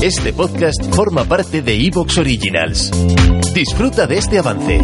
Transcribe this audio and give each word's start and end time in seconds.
Este 0.00 0.32
podcast 0.32 0.94
forma 0.94 1.24
parte 1.24 1.60
de 1.60 1.74
Evox 1.74 2.18
Originals. 2.18 2.92
Disfruta 3.52 4.06
de 4.06 4.18
este 4.18 4.38
avance. 4.38 4.80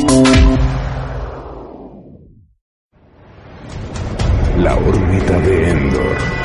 La 4.59 4.75
órbita 4.77 5.39
de 5.39 5.71
Endor. 5.71 6.44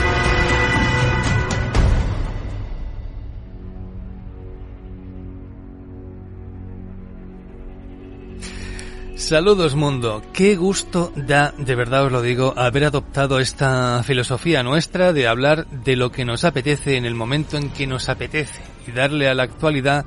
Saludos 9.19 9.75
mundo, 9.75 10.23
qué 10.31 10.55
gusto 10.55 11.11
da, 11.13 11.53
de 11.57 11.75
verdad 11.75 12.05
os 12.05 12.11
lo 12.11 12.21
digo, 12.21 12.53
haber 12.55 12.85
adoptado 12.85 13.41
esta 13.41 14.01
filosofía 14.01 14.63
nuestra 14.63 15.11
de 15.11 15.27
hablar 15.27 15.67
de 15.67 15.97
lo 15.97 16.09
que 16.09 16.23
nos 16.23 16.45
apetece 16.45 16.95
en 16.95 17.05
el 17.05 17.15
momento 17.15 17.57
en 17.57 17.69
que 17.69 17.85
nos 17.85 18.07
apetece 18.07 18.61
y 18.87 18.91
darle 18.91 19.27
a 19.27 19.33
la 19.33 19.43
actualidad 19.43 20.05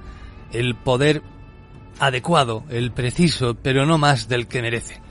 el 0.50 0.76
poder 0.76 1.22
adecuado, 2.00 2.64
el 2.70 2.90
preciso, 2.92 3.54
pero 3.54 3.84
no 3.84 3.98
más 3.98 4.28
del 4.28 4.48
que 4.48 4.62
merece. 4.62 5.02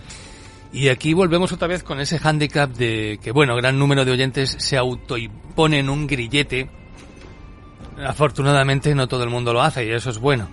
Y 0.73 0.89
aquí 0.89 1.13
volvemos 1.13 1.51
otra 1.51 1.67
vez 1.67 1.83
con 1.83 1.99
ese 1.99 2.17
hándicap 2.17 2.71
de 2.71 3.19
que, 3.21 3.31
bueno, 3.31 3.55
gran 3.55 3.77
número 3.77 4.03
de 4.03 4.13
oyentes 4.13 4.55
se 4.57 4.77
autoimponen 4.77 5.91
un 5.91 6.07
grillete. 6.07 6.71
Afortunadamente 8.03 8.95
no 8.95 9.07
todo 9.07 9.23
el 9.23 9.29
mundo 9.29 9.53
lo 9.53 9.61
hace 9.61 9.85
y 9.85 9.91
eso 9.91 10.09
es 10.09 10.17
bueno. 10.17 10.49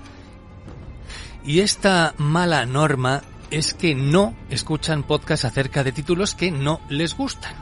Y 1.44 1.60
esta 1.60 2.12
mala 2.18 2.66
norma 2.66 3.22
es 3.50 3.74
que 3.74 3.94
no 3.94 4.34
escuchan 4.50 5.02
podcasts 5.02 5.44
acerca 5.44 5.84
de 5.84 5.92
títulos 5.92 6.34
que 6.34 6.50
no 6.50 6.80
les 6.88 7.16
gustan. 7.16 7.52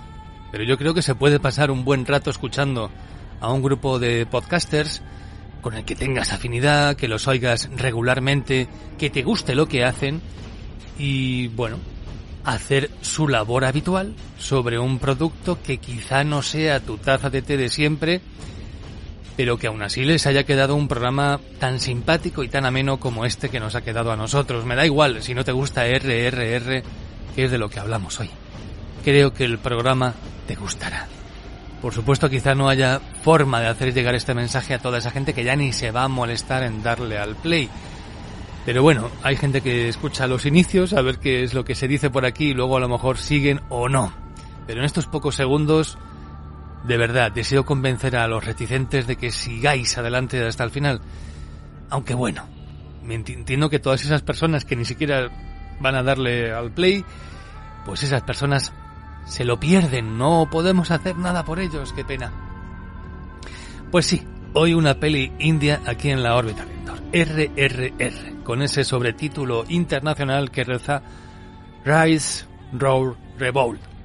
Pero 0.51 0.65
yo 0.65 0.79
creo 0.79 0.95
que 0.95 1.03
se 1.03 1.15
puede 1.15 1.41
pasar 1.41 1.71
un 1.71 1.85
buen 1.85 2.07
rato 2.07 2.31
escuchando 2.31 2.91
a 3.41 3.53
un 3.53 3.63
grupo 3.63 3.99
de 3.99 4.27
podcasters 4.27 5.03
con 5.61 5.75
el 5.75 5.85
que 5.85 5.97
tengas 5.97 6.33
afinidad, 6.33 6.97
que 6.97 7.09
los 7.09 7.27
oigas 7.27 7.69
regularmente, 7.77 8.69
que 8.99 9.10
te 9.10 9.23
guste 9.23 9.55
lo 9.55 9.66
que 9.66 9.85
hacen 9.85 10.21
y, 10.99 11.49
bueno, 11.49 11.79
hacer 12.45 12.91
su 13.01 13.27
labor 13.27 13.65
habitual 13.65 14.15
sobre 14.38 14.79
un 14.79 14.99
producto 14.99 15.60
que 15.63 15.79
quizá 15.79 16.23
no 16.23 16.43
sea 16.43 16.80
tu 16.80 16.99
taza 16.99 17.30
de 17.30 17.43
té 17.43 17.57
de 17.57 17.69
siempre, 17.69 18.21
pero 19.37 19.59
que 19.59 19.66
aún 19.66 19.82
así 19.82 20.04
les 20.04 20.26
haya 20.26 20.45
quedado 20.45 20.74
un 20.74 20.88
programa 20.88 21.40
tan 21.59 21.79
simpático 21.79 22.42
y 22.42 22.48
tan 22.48 22.65
ameno 22.65 22.98
como 22.98 23.26
este 23.26 23.51
que 23.51 23.60
nos 23.60 23.74
ha 23.74 23.82
quedado 23.82 24.10
a 24.10 24.16
nosotros. 24.16 24.65
Me 24.65 24.74
da 24.74 24.87
igual 24.87 25.23
si 25.23 25.34
no 25.34 25.45
te 25.45 25.52
gusta 25.52 25.84
RRR, 25.84 26.82
que 27.34 27.45
es 27.45 27.51
de 27.51 27.59
lo 27.59 27.68
que 27.68 27.79
hablamos 27.79 28.18
hoy. 28.18 28.30
Creo 29.04 29.34
que 29.34 29.45
el 29.45 29.59
programa 29.59 30.14
te 30.46 30.54
gustará. 30.54 31.07
Por 31.82 31.92
supuesto, 31.92 32.30
quizá 32.30 32.54
no 32.54 32.68
haya 32.68 33.01
forma 33.23 33.60
de 33.60 33.68
hacer 33.68 33.92
llegar 33.92 34.14
este 34.14 34.34
mensaje 34.34 34.74
a 34.74 34.79
toda 34.79 34.98
esa 34.98 35.10
gente 35.10 35.34
que 35.34 35.45
ya 35.45 35.54
ni 35.54 35.73
se 35.73 35.90
va 35.90 36.04
a 36.04 36.09
molestar 36.09 36.62
en 36.62 36.82
darle 36.82 37.18
al 37.18 37.37
play. 37.37 37.68
Pero 38.64 38.82
bueno, 38.82 39.10
hay 39.23 39.37
gente 39.37 39.60
que 39.60 39.88
escucha 39.88 40.26
los 40.26 40.46
inicios 40.46 40.95
a 40.95 41.02
ver 41.02 41.18
qué 41.18 41.45
es 41.45 41.54
lo 41.54 41.64
que 41.64 41.74
se 41.74 41.87
dice 41.87 42.10
por 42.10 42.24
aquí 42.24 42.46
y 42.46 42.54
luego 42.54 42.79
a 42.79 42.80
lo 42.80 42.88
mejor 42.88 43.18
siguen 43.18 43.60
o 43.68 43.88
no. 43.88 44.12
Pero 44.66 44.80
en 44.80 44.87
estos 44.87 45.07
pocos 45.07 45.37
segundos 45.37 45.98
de 46.87 46.96
verdad, 46.96 47.32
deseo 47.32 47.65
convencer 47.65 48.16
a 48.16 48.29
los 48.29 48.45
reticentes 48.45 49.06
de 49.06 49.16
que 49.16 49.32
sigáis 49.32 49.98
adelante 49.98 50.45
hasta 50.46 50.65
el 50.65 50.70
final. 50.70 51.01
Aunque 51.90 52.15
bueno, 52.15 52.46
entiendo 53.09 53.68
que 53.68 53.79
todas 53.79 54.04
esas 54.04 54.23
personas 54.23 54.65
que 54.65 54.76
ni 54.76 54.84
siquiera 54.84 55.29
van 55.80 55.96
a 55.96 56.02
darle 56.02 56.52
al 56.52 56.70
play, 56.70 57.04
pues 57.84 58.02
esas 58.02 58.23
personas 58.23 58.73
se 59.26 59.45
lo 59.45 59.59
pierden, 59.59 60.16
no 60.16 60.48
podemos 60.51 60.90
hacer 60.90 61.16
nada 61.16 61.45
por 61.45 61.59
ellos, 61.59 61.92
qué 61.92 62.04
pena. 62.04 62.32
Pues 63.90 64.06
sí, 64.06 64.22
hoy 64.53 64.72
una 64.72 64.94
peli 64.94 65.32
india 65.38 65.81
aquí 65.87 66.10
en 66.10 66.22
la 66.22 66.37
órbita 66.37 66.64
Vendor, 66.64 67.00
RRR, 67.12 68.44
con 68.44 68.62
ese 68.62 68.84
sobretítulo 68.84 69.64
internacional 69.69 70.53
que 70.53 70.64
reza 70.64 71.03
Rise, 71.84 72.46
Roar, 72.72 73.16
Revolt 73.38 73.95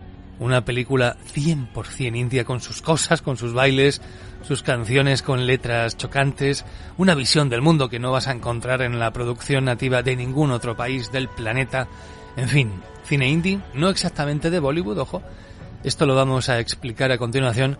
una 0.42 0.66
película 0.66 1.16
100% 1.34 2.18
india 2.18 2.44
con 2.44 2.60
sus 2.62 2.82
cosas, 2.82 3.22
con 3.22 3.38
sus 3.38 3.54
bailes, 3.54 4.02
sus 4.42 4.64
canciones 4.64 5.22
con 5.22 5.46
letras 5.46 5.96
chocantes, 5.98 6.66
una 6.98 7.14
visión 7.14 7.48
del 7.48 7.62
mundo 7.62 7.90
que 7.90 8.00
no 8.00 8.12
vas 8.12 8.28
a 8.28 8.32
encontrar 8.32 8.82
en 8.82 9.00
la 9.00 9.14
producción 9.14 9.66
nativa 9.66 10.02
de 10.02 10.16
ningún 10.16 10.52
otro 10.52 10.76
país 10.76 11.12
del 11.12 11.30
planeta. 11.30 11.88
En 12.36 12.50
fin, 12.50 12.72
cine 13.06 13.30
indie, 13.30 13.62
no 13.76 13.90
exactamente 13.90 14.50
de 14.50 14.60
Bollywood, 14.60 14.98
ojo. 14.98 15.22
Esto 15.84 16.08
lo 16.08 16.16
vamos 16.16 16.50
a 16.50 16.60
explicar 16.60 17.12
a 17.12 17.20
continuación 17.20 17.78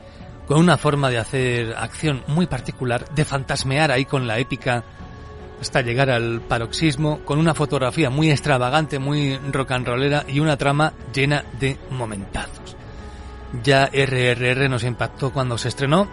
con 0.48 0.60
una 0.60 0.78
forma 0.78 1.10
de 1.10 1.18
hacer 1.18 1.74
acción 1.76 2.24
muy 2.28 2.46
particular, 2.46 3.10
de 3.16 3.26
fantasmear 3.26 3.92
ahí 3.92 4.06
con 4.06 4.28
la 4.28 4.38
épica 4.38 4.84
hasta 5.62 5.82
llegar 5.82 6.10
al 6.10 6.42
paroxismo 6.42 7.20
con 7.24 7.40
una 7.40 7.54
fotografía 7.54 8.10
muy 8.10 8.32
extravagante, 8.32 9.00
muy 9.00 9.38
rock 9.38 9.72
and 9.72 9.88
rollera 9.88 10.26
y 10.28 10.40
una 10.40 10.58
trama 10.58 10.94
llena 11.14 11.46
de 11.60 11.78
momentazos. 11.92 12.76
Ya 13.64 13.86
RRR 13.86 14.70
nos 14.70 14.84
impactó 14.84 15.32
cuando 15.32 15.58
se 15.58 15.68
estrenó, 15.68 16.10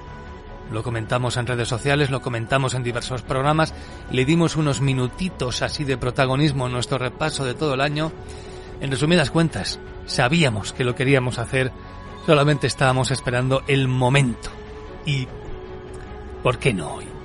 lo 0.71 0.83
comentamos 0.83 1.37
en 1.39 1.47
redes 1.47 1.69
sociales, 1.69 2.11
lo 2.11 2.21
comentamos 2.21 2.75
en 2.75 2.83
diversos 2.83 3.23
programas, 3.23 3.73
le 4.11 4.25
dimos 4.25 4.57
unos 4.57 4.81
minutitos 4.81 5.63
así 5.63 5.85
de 5.85 5.97
protagonismo 5.97 6.67
en 6.67 6.73
nuestro 6.73 6.99
repaso 6.99 7.45
de 7.45 7.55
todo 7.55 7.75
el 7.75 7.81
año. 7.81 8.13
En 8.81 8.91
resumidas 8.91 9.31
cuentas, 9.31 9.81
sabíamos 10.07 10.73
que 10.73 10.85
lo 10.85 10.95
queríamos 10.95 11.39
hacer, 11.39 11.73
solamente 12.27 12.67
estábamos 12.67 13.11
esperando 13.11 13.63
el 13.67 13.89
momento. 13.89 14.51
Y... 15.07 15.27
¿por 16.43 16.59
qué 16.59 16.73
no 16.73 16.95
hoy? 16.95 17.18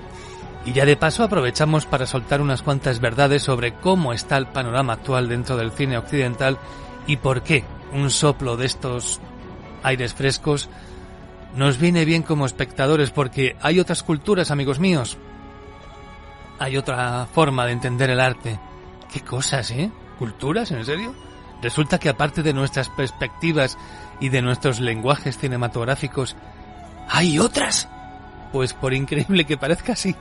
Y 0.66 0.72
ya 0.72 0.86
de 0.86 0.96
paso 0.96 1.24
aprovechamos 1.24 1.86
para 1.86 2.06
soltar 2.06 2.42
unas 2.42 2.62
cuantas 2.62 3.00
verdades 3.00 3.44
sobre 3.44 3.74
cómo 3.74 4.14
está 4.14 4.38
el 4.38 4.48
panorama 4.48 4.94
actual 4.94 5.28
dentro 5.28 5.58
del 5.58 5.72
cine 5.72 5.98
occidental 5.98 6.58
y 7.06 7.18
por 7.18 7.44
qué 7.44 7.66
un 7.92 8.10
soplo 8.10 8.56
de 8.56 8.66
estos 8.66 9.20
aires 9.84 10.14
frescos 10.14 10.70
nos 11.56 11.78
viene 11.78 12.06
bien 12.06 12.24
como 12.24 12.46
espectadores 12.46 13.12
porque 13.12 13.58
hay 13.62 13.80
otras 13.80 14.04
culturas, 14.04 14.52
amigos 14.52 14.80
míos. 14.80 15.18
Hay 16.60 16.78
otra 16.78 17.28
forma 17.32 17.66
de 17.66 17.74
entender 17.74 18.10
el 18.10 18.20
arte. 18.20 18.60
¿Qué 19.12 19.22
cosas, 19.22 19.70
eh? 19.72 19.92
¿Culturas, 20.18 20.72
en 20.72 20.86
serio? 20.86 21.14
Resulta 21.62 22.00
que 22.00 22.10
aparte 22.10 22.42
de 22.42 22.54
nuestras 22.54 22.90
perspectivas 22.90 23.78
y 24.20 24.30
de 24.30 24.42
nuestros 24.42 24.80
lenguajes 24.80 25.38
cinematográficos, 25.38 26.36
¿hay 27.10 27.38
otras? 27.40 27.88
Pues 28.52 28.74
por 28.74 28.94
increíble 28.94 29.46
que 29.46 29.58
parezca, 29.58 29.96
sí. 29.96 30.16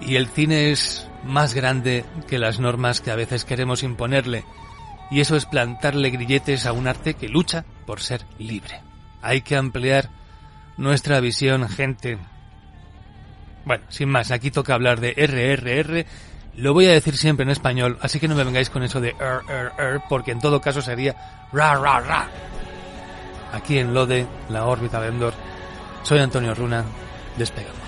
Y 0.00 0.16
el 0.16 0.28
cine 0.28 0.70
es 0.70 1.08
más 1.24 1.54
grande 1.54 2.04
que 2.28 2.38
las 2.38 2.60
normas 2.60 3.00
que 3.00 3.10
a 3.10 3.16
veces 3.16 3.44
queremos 3.44 3.82
imponerle. 3.82 4.44
Y 5.10 5.20
eso 5.20 5.36
es 5.36 5.46
plantarle 5.46 6.10
grilletes 6.10 6.66
a 6.66 6.72
un 6.72 6.86
arte 6.86 7.14
que 7.14 7.28
lucha 7.28 7.64
por 7.86 8.00
ser 8.00 8.24
libre. 8.38 8.80
Hay 9.22 9.40
que 9.40 9.56
ampliar 9.56 10.10
nuestra 10.76 11.20
visión, 11.20 11.68
gente. 11.68 12.18
Bueno, 13.64 13.84
sin 13.88 14.08
más, 14.08 14.30
aquí 14.30 14.50
toca 14.50 14.74
hablar 14.74 15.00
de 15.00 15.12
RRR. 15.12 16.06
Lo 16.56 16.74
voy 16.74 16.86
a 16.86 16.92
decir 16.92 17.16
siempre 17.16 17.44
en 17.44 17.50
español, 17.50 17.98
así 18.00 18.18
que 18.18 18.28
no 18.28 18.34
me 18.34 18.44
vengáis 18.44 18.70
con 18.70 18.82
eso 18.82 19.00
de 19.00 19.12
RRR, 19.12 20.02
porque 20.08 20.32
en 20.32 20.40
todo 20.40 20.60
caso 20.60 20.82
sería 20.82 21.46
ra 21.52 21.74
ra 21.74 22.00
ra. 22.00 22.28
Aquí 23.52 23.78
en 23.78 23.94
Lode, 23.94 24.26
la 24.50 24.66
órbita 24.66 25.00
de 25.00 25.08
Endor. 25.08 25.34
Soy 26.02 26.18
Antonio 26.18 26.54
Runa, 26.54 26.84
Despegamos. 27.38 27.87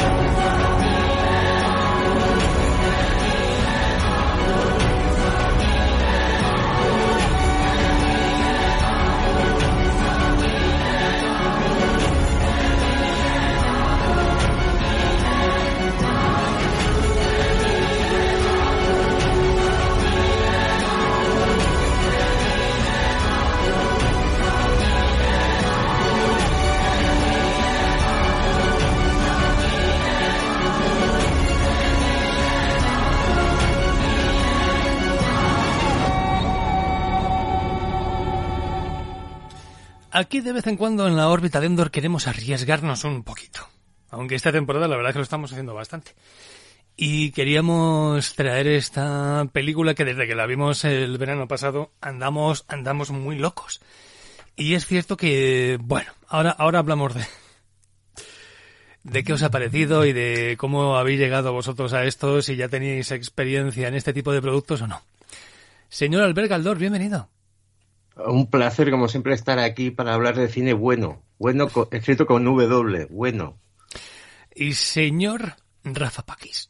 Aquí 40.21 40.39
de 40.39 40.53
vez 40.53 40.67
en 40.67 40.77
cuando 40.77 41.07
en 41.07 41.17
la 41.17 41.27
órbita 41.27 41.59
de 41.59 41.65
Endor 41.65 41.91
queremos 41.91 42.27
arriesgarnos 42.27 43.03
un 43.03 43.23
poquito. 43.23 43.67
Aunque 44.09 44.35
esta 44.35 44.51
temporada 44.51 44.87
la 44.87 44.95
verdad 44.95 45.09
es 45.09 45.13
que 45.13 45.19
lo 45.19 45.23
estamos 45.23 45.51
haciendo 45.51 45.73
bastante. 45.73 46.13
Y 46.95 47.31
queríamos 47.31 48.35
traer 48.35 48.67
esta 48.67 49.47
película 49.51 49.95
que 49.95 50.05
desde 50.05 50.27
que 50.27 50.35
la 50.35 50.45
vimos 50.45 50.85
el 50.85 51.17
verano 51.17 51.47
pasado 51.47 51.91
andamos, 52.01 52.65
andamos 52.67 53.11
muy 53.11 53.37
locos. 53.37 53.81
Y 54.55 54.75
es 54.75 54.85
cierto 54.85 55.17
que, 55.17 55.79
bueno, 55.81 56.11
ahora, 56.27 56.51
ahora 56.51 56.79
hablamos 56.79 57.15
de, 59.03 59.23
qué 59.23 59.33
os 59.33 59.41
ha 59.41 59.49
parecido 59.49 60.05
y 60.05 60.13
de 60.13 60.55
cómo 60.57 60.97
habéis 60.97 61.19
llegado 61.19 61.53
vosotros 61.53 61.93
a 61.93 62.03
esto, 62.03 62.41
si 62.41 62.57
ya 62.57 62.67
tenéis 62.67 63.11
experiencia 63.11 63.87
en 63.87 63.95
este 63.95 64.13
tipo 64.13 64.31
de 64.31 64.41
productos 64.41 64.81
o 64.81 64.87
no. 64.87 65.01
Señor 65.89 66.23
Albert 66.23 66.49
Galdor, 66.49 66.77
bienvenido. 66.77 67.29
Un 68.15 68.49
placer, 68.49 68.91
como 68.91 69.07
siempre, 69.07 69.33
estar 69.33 69.59
aquí 69.59 69.91
para 69.91 70.13
hablar 70.13 70.35
de 70.35 70.49
cine 70.49 70.73
bueno. 70.73 71.23
Bueno, 71.37 71.67
escrito 71.91 72.25
con 72.25 72.43
W, 72.43 73.07
bueno. 73.09 73.57
Y 74.53 74.73
señor 74.73 75.55
Rafa 75.83 76.23
Paquis. 76.23 76.69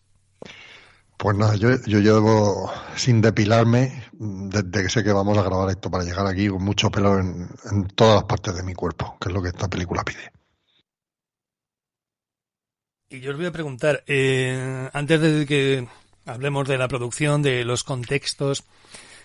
Pues 1.17 1.37
nada, 1.37 1.55
yo, 1.55 1.69
yo 1.85 1.99
llevo 1.99 2.71
sin 2.95 3.21
depilarme 3.21 4.05
desde 4.13 4.83
que 4.83 4.89
sé 4.89 5.03
que 5.03 5.11
vamos 5.11 5.37
a 5.37 5.43
grabar 5.43 5.69
esto 5.69 5.91
para 5.91 6.03
llegar 6.03 6.25
aquí 6.25 6.47
con 6.47 6.63
mucho 6.63 6.89
pelo 6.89 7.19
en, 7.19 7.47
todas 7.93 8.15
las 8.15 8.23
partes 8.23 8.55
de 8.55 8.63
mi 8.63 8.73
cuerpo, 8.73 9.17
que 9.19 9.29
es 9.29 9.33
lo 9.35 9.41
que 9.41 9.49
esta 9.49 9.69
película 9.69 10.03
pide. 10.03 10.31
Y 13.09 13.19
yo 13.19 13.31
os 13.31 13.37
voy 13.37 13.45
a 13.45 13.51
preguntar, 13.51 14.03
eh, 14.07 14.89
antes 14.93 15.21
de 15.21 15.45
que 15.45 15.87
hablemos 16.25 16.67
de 16.67 16.77
la 16.77 16.87
producción, 16.87 17.43
de 17.43 17.65
los 17.65 17.83
contextos 17.83 18.63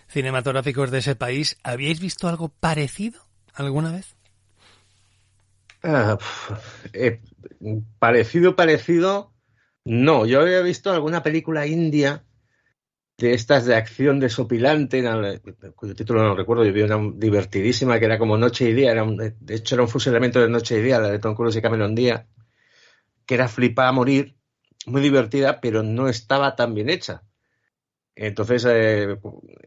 cinematográficos 0.08 0.90
de 0.90 0.98
ese 0.98 1.16
país, 1.16 1.58
¿habíais 1.62 2.00
visto 2.00 2.28
algo 2.28 2.48
parecido 2.48 3.20
alguna 3.54 3.92
vez? 3.92 4.14
Ah, 5.82 6.18
eh, 6.92 7.20
parecido, 7.98 8.56
parecido 8.56 9.32
no, 9.86 10.26
yo 10.26 10.40
había 10.40 10.62
visto 10.62 10.90
alguna 10.90 11.22
película 11.22 11.64
india 11.64 12.24
de 13.18 13.34
estas 13.34 13.66
de 13.66 13.76
acción 13.76 14.18
desopilante, 14.18 15.00
cuyo 15.76 15.94
título 15.94 16.24
no 16.24 16.34
recuerdo, 16.34 16.64
yo 16.64 16.72
vi 16.72 16.82
una 16.82 16.98
divertidísima 17.14 18.00
que 18.00 18.06
era 18.06 18.18
como 18.18 18.36
Noche 18.36 18.68
y 18.68 18.72
Día, 18.72 18.90
era 18.90 19.06
de 19.06 19.54
hecho 19.54 19.76
era 19.76 19.84
un 19.84 19.88
fusilamiento 19.88 20.40
de 20.40 20.48
Noche 20.48 20.78
y 20.78 20.82
Día, 20.82 20.98
la 20.98 21.10
de 21.10 21.20
Tom 21.20 21.36
Cruise 21.36 21.54
y 21.54 21.62
Cameron 21.62 21.94
Díaz, 21.94 22.26
que 23.24 23.36
era 23.36 23.46
flipada 23.46 23.90
a 23.90 23.92
morir, 23.92 24.36
muy 24.86 25.00
divertida, 25.00 25.60
pero 25.60 25.84
no 25.84 26.08
estaba 26.08 26.56
tan 26.56 26.74
bien 26.74 26.90
hecha. 26.90 27.22
Entonces, 28.16 28.66
eh, 28.68 29.18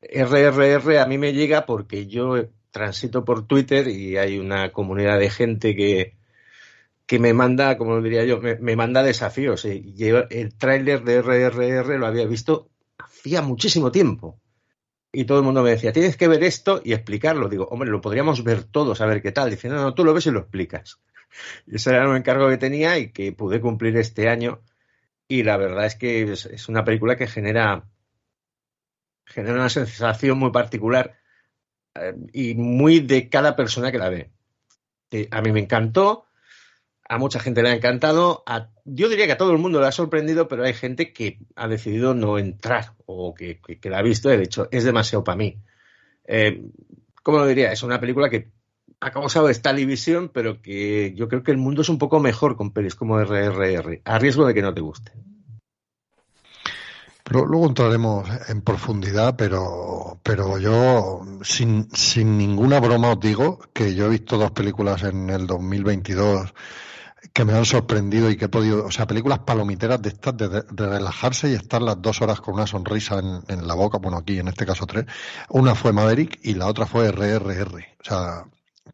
RRR 0.01 0.99
a 0.99 1.05
mí 1.05 1.17
me 1.17 1.33
llega 1.33 1.65
porque 1.65 2.07
yo 2.07 2.49
transito 2.71 3.23
por 3.23 3.47
Twitter 3.47 3.87
y 3.87 4.17
hay 4.17 4.39
una 4.39 4.71
comunidad 4.71 5.19
de 5.19 5.29
gente 5.29 5.75
que, 5.75 6.17
que 7.05 7.19
me 7.19 7.33
manda, 7.33 7.77
como 7.77 8.01
diría 8.01 8.25
yo, 8.25 8.41
me, 8.41 8.75
manda 8.75 9.03
desafíos. 9.03 9.65
Y 9.65 9.95
el 10.29 10.55
tráiler 10.57 11.03
de 11.03 11.21
RRR 11.21 11.97
lo 11.97 12.07
había 12.07 12.25
visto 12.25 12.69
hacía 12.97 13.41
muchísimo 13.41 13.91
tiempo. 13.91 14.39
Y 15.11 15.25
todo 15.25 15.39
el 15.39 15.43
mundo 15.43 15.63
me 15.63 15.71
decía, 15.71 15.91
tienes 15.91 16.17
que 16.17 16.27
ver 16.27 16.43
esto 16.43 16.81
y 16.83 16.93
explicarlo. 16.93 17.49
Digo, 17.49 17.67
hombre, 17.71 17.89
lo 17.89 18.01
podríamos 18.01 18.43
ver 18.43 18.63
todos, 18.63 19.01
a 19.01 19.07
ver 19.07 19.21
qué 19.21 19.31
tal. 19.31 19.49
Dice, 19.49 19.69
no, 19.69 19.81
no, 19.81 19.93
tú 19.93 20.03
lo 20.03 20.13
ves 20.13 20.27
y 20.27 20.31
lo 20.31 20.39
explicas. 20.39 20.99
Ese 21.67 21.89
era 21.91 22.07
un 22.07 22.15
encargo 22.15 22.49
que 22.49 22.57
tenía 22.57 22.97
y 22.99 23.11
que 23.11 23.31
pude 23.31 23.59
cumplir 23.59 23.97
este 23.97 24.29
año. 24.29 24.61
Y 25.27 25.43
la 25.43 25.57
verdad 25.57 25.85
es 25.85 25.95
que 25.95 26.31
es, 26.31 26.69
una 26.69 26.83
película 26.83 27.15
que 27.15 27.27
genera, 27.27 27.85
genera 29.29 29.55
una 29.55 29.69
sensación 29.69 30.37
muy 30.37 30.51
particular 30.51 31.17
eh, 31.95 32.15
y 32.33 32.55
muy 32.55 32.99
de 32.99 33.29
cada 33.29 33.55
persona 33.55 33.91
que 33.91 33.97
la 33.97 34.09
ve. 34.09 34.31
a 35.31 35.41
mí 35.41 35.51
me 35.51 35.61
encantó, 35.61 36.25
a 37.07 37.17
mucha 37.17 37.39
gente 37.39 37.63
le 37.63 37.69
ha 37.69 37.75
encantado, 37.75 38.43
yo 38.85 39.09
diría 39.09 39.25
que 39.25 39.31
a 39.31 39.37
todo 39.37 39.51
el 39.51 39.57
mundo 39.57 39.79
le 39.79 39.87
ha 39.87 39.91
sorprendido, 39.91 40.47
pero 40.47 40.63
hay 40.63 40.73
gente 40.73 41.13
que 41.13 41.39
ha 41.55 41.67
decidido 41.67 42.13
no 42.13 42.37
entrar 42.37 42.93
o 43.05 43.33
que, 43.33 43.59
la 43.83 43.99
ha 43.99 44.03
visto 44.03 44.29
de 44.29 44.43
hecho 44.43 44.67
es 44.71 44.83
demasiado 44.83 45.23
para 45.23 45.37
mí. 45.37 45.57
Eh, 46.25 46.61
¿Cómo 47.23 47.39
lo 47.39 47.47
diría? 47.47 47.71
Es 47.71 47.83
una 47.83 47.99
película 47.99 48.29
que 48.29 48.51
ha 48.99 49.11
causado 49.11 49.49
esta 49.49 49.73
división, 49.73 50.29
pero 50.29 50.61
que 50.61 51.13
yo 51.15 51.27
creo 51.27 51.43
que 51.43 51.51
el 51.51 51.57
mundo 51.57 51.81
es 51.81 51.89
un 51.89 51.97
poco 51.97 52.19
mejor 52.19 52.55
con 52.55 52.73
pelis 52.73 52.95
como 52.95 53.19
RRR, 53.19 54.01
a 54.03 54.19
riesgo 54.19 54.45
de 54.45 54.53
que 54.53 54.61
no 54.61 54.73
te 54.73 54.81
guste. 54.81 55.11
Luego 57.29 57.67
entraremos 57.67 58.27
en 58.47 58.61
profundidad, 58.61 59.35
pero, 59.37 60.19
pero 60.23 60.57
yo, 60.57 61.21
sin, 61.43 61.87
sin 61.93 62.37
ninguna 62.37 62.79
broma, 62.79 63.11
os 63.11 63.19
digo 63.19 63.59
que 63.71 63.93
yo 63.93 64.07
he 64.07 64.09
visto 64.09 64.37
dos 64.37 64.51
películas 64.51 65.03
en 65.03 65.29
el 65.29 65.45
2022 65.45 66.53
que 67.33 67.45
me 67.45 67.53
han 67.53 67.65
sorprendido 67.65 68.29
y 68.29 68.37
que 68.37 68.45
he 68.45 68.49
podido, 68.49 68.85
o 68.85 68.91
sea, 68.91 69.05
películas 69.05 69.39
palomiteras 69.39 70.01
de 70.01 70.09
estas, 70.09 70.35
de, 70.37 70.63
relajarse 70.71 71.49
y 71.49 71.53
estar 71.53 71.81
las 71.81 72.01
dos 72.01 72.21
horas 72.21 72.41
con 72.41 72.55
una 72.55 72.67
sonrisa 72.67 73.19
en, 73.19 73.67
la 73.67 73.73
boca, 73.73 73.97
bueno, 73.97 74.17
aquí 74.17 74.39
en 74.39 74.47
este 74.47 74.65
caso 74.65 74.85
tres. 74.85 75.05
Una 75.49 75.75
fue 75.75 75.93
Maverick 75.93 76.39
y 76.43 76.55
la 76.55 76.67
otra 76.67 76.85
fue 76.85 77.11
RRR. 77.11 77.75
O 77.99 78.03
sea, 78.03 78.45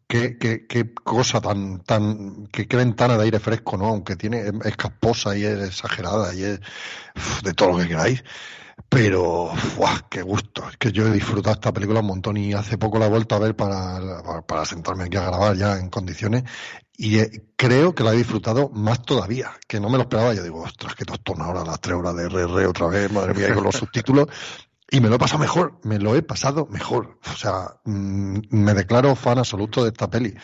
qué, 0.06 0.38
qué, 0.38 0.66
qué 0.66 0.92
cosa 0.94 1.40
tan, 1.40 1.80
tan, 1.80 2.46
qué, 2.48 2.66
qué, 2.66 2.76
ventana 2.76 3.16
de 3.16 3.24
aire 3.24 3.40
fresco, 3.40 3.76
¿no? 3.76 3.86
Aunque 3.86 4.16
tiene, 4.16 4.50
es 4.64 4.76
casposa 4.76 5.36
y 5.36 5.44
es 5.44 5.60
exagerada 5.60 6.34
y 6.34 6.42
es 6.42 6.60
de 7.42 7.54
todo 7.54 7.72
lo 7.72 7.78
que 7.78 7.88
queráis. 7.88 8.24
Pero, 8.88 9.50
¡buah! 9.76 10.00
¡Qué 10.10 10.22
gusto! 10.22 10.68
Es 10.68 10.76
que 10.76 10.92
yo 10.92 11.06
he 11.06 11.10
disfrutado 11.10 11.54
esta 11.54 11.72
película 11.72 12.00
un 12.00 12.06
montón 12.06 12.36
y 12.36 12.52
hace 12.52 12.76
poco 12.76 12.98
la 12.98 13.06
he 13.06 13.10
vuelto 13.10 13.34
a 13.34 13.38
ver 13.38 13.56
para, 13.56 14.42
para 14.46 14.64
sentarme 14.66 15.04
aquí 15.04 15.16
a 15.16 15.24
grabar 15.24 15.56
ya 15.56 15.78
en 15.78 15.88
condiciones 15.88 16.44
y 16.96 17.18
eh, 17.18 17.44
creo 17.56 17.94
que 17.94 18.02
la 18.02 18.12
he 18.12 18.16
disfrutado 18.16 18.70
más 18.70 19.02
todavía, 19.02 19.52
que 19.66 19.80
no 19.80 19.90
me 19.90 19.98
lo 19.98 20.04
esperaba. 20.04 20.34
Yo 20.34 20.42
digo, 20.42 20.62
ostras, 20.62 20.94
que 20.94 21.04
tostón 21.04 21.42
ahora 21.42 21.64
las 21.64 21.80
tres 21.80 21.96
horas 21.96 22.16
de 22.16 22.28
RR 22.28 22.66
otra 22.66 22.86
vez, 22.88 23.12
madre 23.12 23.34
mía, 23.34 23.48
y 23.50 23.52
con 23.52 23.64
los 23.64 23.76
subtítulos. 23.76 24.28
Y 24.88 25.00
me 25.00 25.08
lo 25.08 25.16
he 25.16 25.18
pasado 25.18 25.40
mejor, 25.40 25.80
me 25.82 25.98
lo 25.98 26.14
he 26.14 26.22
pasado 26.22 26.66
mejor. 26.70 27.18
O 27.32 27.36
sea, 27.36 27.80
mm, 27.84 28.38
me 28.50 28.74
declaro 28.74 29.16
fan 29.16 29.38
absoluto 29.38 29.82
de 29.82 29.88
esta 29.88 30.08
peli. 30.08 30.34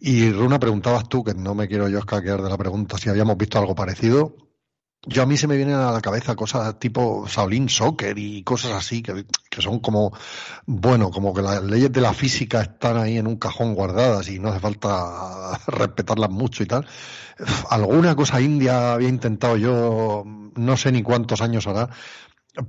Y 0.00 0.30
Runa, 0.32 0.58
preguntabas 0.58 1.08
tú, 1.08 1.22
que 1.22 1.34
no 1.34 1.54
me 1.54 1.68
quiero 1.68 1.88
yo 1.88 1.98
escaquear 1.98 2.42
de 2.42 2.50
la 2.50 2.58
pregunta, 2.58 2.98
si 2.98 3.08
habíamos 3.08 3.36
visto 3.36 3.58
algo 3.58 3.74
parecido. 3.76 4.36
Yo 5.04 5.22
a 5.22 5.26
mí 5.26 5.36
se 5.36 5.48
me 5.48 5.56
vienen 5.56 5.74
a 5.74 5.90
la 5.90 6.00
cabeza 6.00 6.36
cosas 6.36 6.78
tipo 6.78 7.26
Shaolin 7.26 7.68
Soccer 7.68 8.16
y 8.18 8.44
cosas 8.44 8.72
así 8.72 9.02
que, 9.02 9.26
que, 9.50 9.60
son 9.60 9.80
como, 9.80 10.12
bueno, 10.66 11.10
como 11.10 11.34
que 11.34 11.42
las 11.42 11.62
leyes 11.62 11.90
de 11.92 12.00
la 12.00 12.14
física 12.14 12.62
están 12.62 12.96
ahí 12.96 13.18
en 13.18 13.26
un 13.26 13.36
cajón 13.36 13.74
guardadas 13.74 14.28
y 14.28 14.38
no 14.38 14.50
hace 14.50 14.60
falta 14.60 15.58
respetarlas 15.66 16.30
mucho 16.30 16.62
y 16.62 16.66
tal. 16.66 16.86
Alguna 17.70 18.14
cosa 18.14 18.40
india 18.40 18.92
había 18.92 19.08
intentado 19.08 19.56
yo, 19.56 20.22
no 20.24 20.76
sé 20.76 20.92
ni 20.92 21.02
cuántos 21.02 21.40
años 21.40 21.66
hará, 21.66 21.90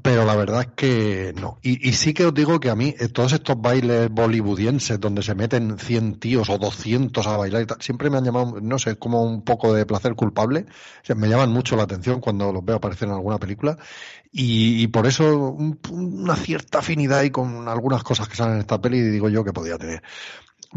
pero 0.01 0.23
la 0.23 0.35
verdad 0.35 0.61
es 0.61 0.67
que 0.75 1.33
no. 1.39 1.59
Y, 1.61 1.91
sí 1.93 2.13
que 2.13 2.25
os 2.25 2.33
digo 2.33 2.59
que 2.61 2.69
a 2.69 2.75
mí, 2.75 2.95
eh, 2.99 3.09
todos 3.09 3.33
estos 3.33 3.59
bailes 3.59 4.09
bollywoodienses 4.09 4.97
donde 4.97 5.21
se 5.21 5.35
meten 5.35 5.77
100 5.77 6.19
tíos 6.19 6.49
o 6.49 6.57
200 6.57 7.27
a 7.27 7.35
bailar 7.35 7.63
y 7.63 7.65
tal, 7.65 7.81
siempre 7.81 8.09
me 8.09 8.17
han 8.17 8.23
llamado, 8.23 8.61
no 8.61 8.79
sé, 8.79 8.95
como 8.95 9.23
un 9.23 9.43
poco 9.43 9.73
de 9.73 9.85
placer 9.85 10.15
culpable. 10.15 10.67
me 11.15 11.27
llaman 11.27 11.51
mucho 11.51 11.75
la 11.75 11.83
atención 11.83 12.21
cuando 12.21 12.53
los 12.53 12.63
veo 12.63 12.77
aparecer 12.77 13.09
en 13.09 13.15
alguna 13.15 13.39
película. 13.39 13.77
Y, 14.31 14.87
por 14.87 15.05
eso 15.05 15.57
una 15.91 16.35
cierta 16.35 16.79
afinidad 16.79 17.23
y 17.23 17.29
con 17.31 17.67
algunas 17.67 18.03
cosas 18.03 18.27
que 18.29 18.35
salen 18.35 18.55
en 18.55 18.61
esta 18.61 18.81
peli 18.81 19.01
digo 19.01 19.29
yo 19.29 19.43
que 19.43 19.53
podía 19.53 19.77
tener 19.77 20.01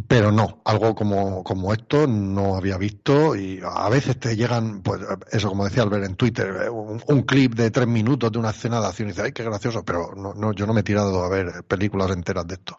pero 0.09 0.31
no, 0.31 0.61
algo 0.65 0.95
como, 0.95 1.43
como 1.43 1.73
esto 1.73 2.07
no 2.07 2.57
había 2.57 2.76
visto 2.76 3.35
y 3.35 3.61
a 3.65 3.88
veces 3.88 4.19
te 4.19 4.37
llegan, 4.37 4.83
pues 4.83 5.00
eso 5.33 5.49
como 5.49 5.65
decía 5.65 5.83
Albert 5.83 6.05
en 6.05 6.17
Twitter, 6.17 6.71
un, 6.71 7.23
clip 7.23 7.55
de 7.55 7.71
tres 7.71 7.88
minutos 7.88 8.31
de 8.31 8.38
una 8.38 8.50
escena 8.50 8.81
de 8.81 8.87
acción 8.87 9.09
y 9.09 9.12
dices, 9.12 9.25
ay, 9.25 9.33
qué 9.33 9.43
gracioso, 9.43 9.85
pero 9.85 10.15
no, 10.15 10.35
no, 10.35 10.53
yo 10.53 10.67
no 10.67 10.75
me 10.75 10.81
he 10.81 10.85
tirado 10.85 11.25
a 11.25 11.29
ver 11.29 11.65
películas 11.65 12.11
enteras 12.11 12.47
de 12.47 12.55
esto. 12.55 12.76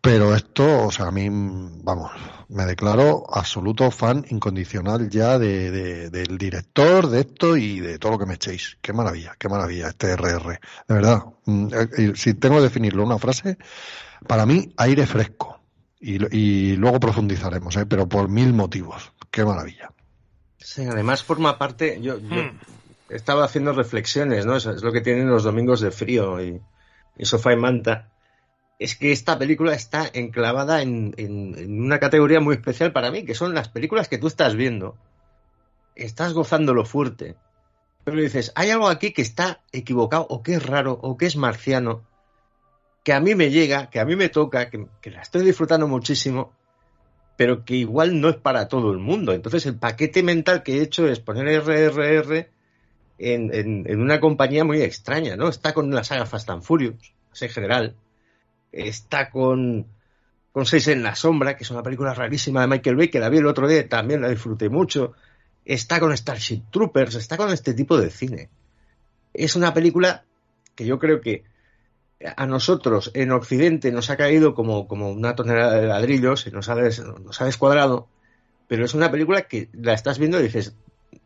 Pero 0.00 0.34
esto, 0.34 0.86
o 0.86 0.90
sea, 0.90 1.08
a 1.08 1.10
mí, 1.10 1.28
vamos, 1.30 2.10
me 2.48 2.64
declaro 2.64 3.24
absoluto 3.30 3.90
fan 3.90 4.24
incondicional 4.30 5.10
ya 5.10 5.38
de, 5.38 5.70
de, 5.70 6.10
del 6.10 6.38
director, 6.38 7.08
de 7.08 7.20
esto 7.20 7.56
y 7.56 7.80
de 7.80 7.98
todo 7.98 8.12
lo 8.12 8.18
que 8.18 8.26
me 8.26 8.34
echéis. 8.34 8.78
Qué 8.80 8.94
maravilla, 8.94 9.36
qué 9.38 9.50
maravilla 9.50 9.88
este 9.88 10.16
RR. 10.16 10.58
De 10.88 10.94
verdad, 10.94 11.24
mm, 11.44 11.66
eh, 11.66 11.88
eh, 11.98 12.12
si 12.14 12.32
tengo 12.32 12.56
que 12.56 12.62
definirlo 12.62 13.04
una 13.04 13.18
frase, 13.18 13.58
para 14.26 14.46
mí, 14.46 14.72
aire 14.78 15.06
fresco 15.06 15.59
y, 16.00 16.76
luego 16.76 16.98
profundizaremos, 16.98 17.76
¿eh? 17.76 17.86
pero 17.86 18.08
por 18.08 18.28
mil 18.28 18.54
motivos. 18.54 19.12
Qué 19.30 19.44
maravilla. 19.44 19.92
Sí, 20.56 20.84
además 20.84 21.22
forma 21.22 21.58
parte, 21.58 22.00
yo, 22.00 22.18
hmm. 22.18 22.58
he 23.10 23.16
estado 23.16 23.42
haciendo 23.42 23.72
reflexiones, 23.72 24.46
¿no? 24.46 24.56
Eso 24.56 24.72
es 24.72 24.82
lo 24.82 24.92
que 24.92 25.02
tienen 25.02 25.28
los 25.28 25.44
domingos 25.44 25.80
de 25.80 25.90
frío 25.90 26.42
y, 26.42 26.60
sofá 27.22 27.52
y 27.52 27.56
manta. 27.56 28.10
Es 28.78 28.96
que 28.96 29.12
esta 29.12 29.38
película 29.38 29.74
está 29.74 30.10
enclavada 30.12 30.80
en, 30.80 31.14
en, 31.18 31.82
una 31.82 31.98
categoría 31.98 32.40
muy 32.40 32.54
especial 32.54 32.92
para 32.92 33.10
mí, 33.10 33.24
que 33.24 33.34
son 33.34 33.54
las 33.54 33.68
películas 33.68 34.08
que 34.08 34.16
tú 34.16 34.26
estás 34.26 34.56
viendo. 34.56 34.96
Estás 35.94 36.32
gozando 36.32 36.72
lo 36.72 36.86
fuerte. 36.86 37.36
Pero 38.04 38.16
dices, 38.16 38.52
hay 38.54 38.70
algo 38.70 38.88
aquí 38.88 39.12
que 39.12 39.20
está 39.20 39.60
equivocado, 39.72 40.26
o 40.30 40.42
que 40.42 40.54
es 40.54 40.64
raro, 40.64 40.98
o 41.02 41.18
que 41.18 41.26
es 41.26 41.36
marciano, 41.36 42.04
que 43.02 43.12
a 43.12 43.20
mí 43.20 43.34
me 43.34 43.50
llega, 43.50 43.88
que 43.90 44.00
a 44.00 44.04
mí 44.04 44.16
me 44.16 44.28
toca, 44.28 44.70
que, 44.70 45.10
la 45.10 45.22
estoy 45.22 45.42
disfrutando 45.42 45.88
muchísimo, 45.88 46.52
pero 47.36 47.64
que 47.64 47.74
igual 47.74 48.20
no 48.20 48.28
es 48.28 48.36
para 48.36 48.68
todo 48.68 48.92
el 48.92 48.98
mundo. 48.98 49.32
Entonces 49.32 49.64
el 49.66 49.76
paquete 49.76 50.22
mental 50.22 50.62
que 50.62 50.78
he 50.78 50.82
hecho 50.82 51.08
es 51.08 51.20
poner 51.20 51.46
RRR 51.62 52.48
en, 53.18 54.00
una 54.00 54.20
compañía 54.20 54.64
muy 54.64 54.82
extraña, 54.82 55.36
¿no? 55.36 55.48
Está 55.48 55.72
con 55.72 55.90
la 55.90 56.04
saga 56.04 56.26
Fast 56.26 56.50
and 56.50 56.62
Furious, 56.62 57.14
en 57.40 57.48
general. 57.48 57.96
Está 58.72 59.30
con, 59.30 59.86
con 60.52 60.66
Seis 60.66 60.88
en 60.88 61.02
la 61.02 61.14
Sombra, 61.14 61.56
que 61.56 61.64
es 61.64 61.70
una 61.70 61.82
película 61.82 62.12
rarísima 62.12 62.60
de 62.60 62.66
Michael 62.66 62.96
Bay, 62.96 63.08
que 63.08 63.20
la 63.20 63.30
vi 63.30 63.38
el 63.38 63.46
otro 63.46 63.66
día 63.66 63.88
también 63.88 64.20
la 64.20 64.28
disfruté 64.28 64.68
mucho. 64.68 65.14
Está 65.64 66.00
con 66.00 66.16
Starship 66.16 66.64
Troopers, 66.70 67.14
está 67.14 67.36
con 67.36 67.50
este 67.50 67.72
tipo 67.72 67.98
de 67.98 68.10
cine. 68.10 68.50
Es 69.32 69.56
una 69.56 69.72
película 69.72 70.24
que 70.74 70.84
yo 70.84 70.98
creo 70.98 71.20
que 71.20 71.44
a 72.36 72.46
nosotros 72.46 73.10
en 73.14 73.32
Occidente 73.32 73.92
nos 73.92 74.10
ha 74.10 74.16
caído 74.16 74.54
como, 74.54 74.86
como 74.86 75.10
una 75.10 75.34
tonelada 75.34 75.80
de 75.80 75.86
ladrillos 75.86 76.46
y 76.46 76.50
nos 76.50 76.68
ha, 76.68 76.74
nos 76.74 77.40
ha 77.40 77.44
descuadrado, 77.44 78.08
pero 78.68 78.84
es 78.84 78.94
una 78.94 79.10
película 79.10 79.42
que 79.42 79.68
la 79.72 79.94
estás 79.94 80.18
viendo 80.18 80.38
y 80.38 80.44
dices, 80.44 80.74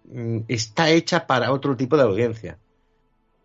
mm, 0.05 0.41
está 0.49 0.91
hecha 0.91 1.27
para 1.27 1.53
otro 1.53 1.77
tipo 1.77 1.97
de 1.97 2.05
audiencia, 2.05 2.59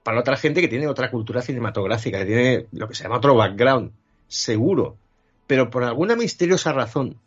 para 0.03 0.19
otra 0.19 0.37
gente 0.37 0.61
que 0.61 0.67
tiene 0.67 0.87
otra 0.87 1.09
cultura 1.09 1.41
cinematográfica, 1.41 2.19
que 2.19 2.25
tiene 2.25 2.67
lo 2.71 2.87
que 2.87 2.95
se 2.95 3.03
llama 3.03 3.17
otro 3.17 3.35
background, 3.35 3.91
seguro, 4.27 4.97
pero 5.47 5.69
por 5.69 5.83
alguna 5.83 6.15
misteriosa 6.15 6.71
razón, 6.71 7.19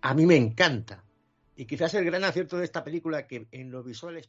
a 0.00 0.14
mí 0.14 0.26
me 0.26 0.36
encanta. 0.36 1.04
Y 1.54 1.66
quizás 1.66 1.94
el 1.94 2.04
gran 2.04 2.24
acierto 2.24 2.58
de 2.58 2.64
esta 2.64 2.82
película 2.82 3.26
que 3.28 3.46
en 3.52 3.70
lo 3.70 3.84
visual 3.84 4.16
es... 4.16 4.28